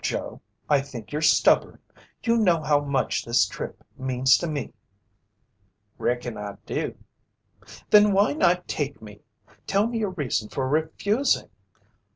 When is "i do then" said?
6.39-8.11